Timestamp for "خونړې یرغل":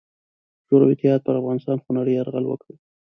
1.83-2.45